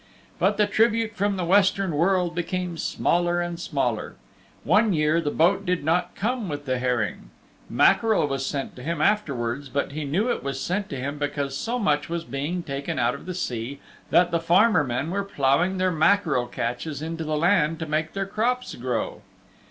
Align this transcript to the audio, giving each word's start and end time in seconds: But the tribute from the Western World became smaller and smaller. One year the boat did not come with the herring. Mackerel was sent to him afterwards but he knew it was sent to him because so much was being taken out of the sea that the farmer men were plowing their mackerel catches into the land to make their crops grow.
But 0.39 0.57
the 0.57 0.65
tribute 0.65 1.15
from 1.15 1.37
the 1.37 1.45
Western 1.45 1.91
World 1.91 2.33
became 2.33 2.75
smaller 2.75 3.39
and 3.39 3.59
smaller. 3.59 4.15
One 4.63 4.93
year 4.93 5.21
the 5.21 5.29
boat 5.29 5.63
did 5.63 5.83
not 5.83 6.15
come 6.15 6.49
with 6.49 6.65
the 6.65 6.79
herring. 6.79 7.29
Mackerel 7.69 8.25
was 8.25 8.43
sent 8.43 8.75
to 8.77 8.81
him 8.81 8.99
afterwards 8.99 9.69
but 9.69 9.91
he 9.91 10.03
knew 10.03 10.31
it 10.31 10.41
was 10.43 10.59
sent 10.59 10.89
to 10.89 10.95
him 10.97 11.19
because 11.19 11.55
so 11.55 11.77
much 11.77 12.09
was 12.09 12.23
being 12.23 12.63
taken 12.63 12.97
out 12.97 13.13
of 13.13 13.27
the 13.27 13.35
sea 13.35 13.79
that 14.09 14.31
the 14.31 14.39
farmer 14.39 14.83
men 14.83 15.11
were 15.11 15.23
plowing 15.23 15.77
their 15.77 15.91
mackerel 15.91 16.47
catches 16.47 17.03
into 17.03 17.23
the 17.23 17.37
land 17.37 17.77
to 17.77 17.85
make 17.85 18.13
their 18.13 18.25
crops 18.25 18.73
grow. 18.73 19.21